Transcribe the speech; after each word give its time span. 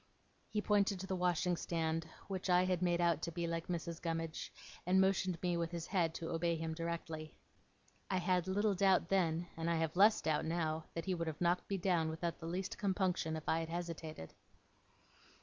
He 0.49 0.63
pointed 0.63 0.99
to 0.99 1.05
the 1.05 1.15
washing 1.15 1.55
stand, 1.55 2.07
which 2.27 2.49
I 2.49 2.65
had 2.65 2.81
made 2.81 2.99
out 2.99 3.21
to 3.21 3.31
be 3.31 3.45
like 3.45 3.67
Mrs. 3.67 4.01
Gummidge, 4.01 4.51
and 4.83 4.99
motioned 4.99 5.39
me 5.43 5.57
with 5.57 5.69
his 5.69 5.85
head 5.85 6.15
to 6.15 6.31
obey 6.31 6.55
him 6.55 6.73
directly. 6.73 7.35
I 8.09 8.17
had 8.17 8.47
little 8.47 8.73
doubt 8.73 9.09
then, 9.09 9.45
and 9.55 9.69
I 9.69 9.75
have 9.75 9.95
less 9.95 10.19
doubt 10.19 10.45
now, 10.45 10.85
that 10.95 11.05
he 11.05 11.13
would 11.13 11.27
have 11.27 11.39
knocked 11.39 11.69
me 11.69 11.77
down 11.77 12.09
without 12.09 12.39
the 12.39 12.47
least 12.47 12.79
compunction, 12.79 13.35
if 13.35 13.47
I 13.47 13.59
had 13.59 13.69
hesitated. 13.69 14.33